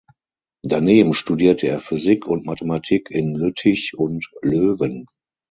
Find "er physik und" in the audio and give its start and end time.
1.67-2.43